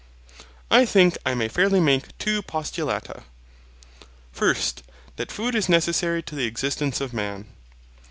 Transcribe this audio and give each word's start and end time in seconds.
I 0.71 0.83
think 0.87 1.15
I 1.27 1.35
may 1.35 1.47
fairly 1.47 1.79
make 1.79 2.17
two 2.17 2.41
postulata. 2.41 3.21
First, 4.31 4.81
That 5.17 5.31
food 5.31 5.53
is 5.53 5.69
necessary 5.69 6.23
to 6.23 6.33
the 6.33 6.45
existence 6.47 6.99
of 7.01 7.13
man. 7.13 7.45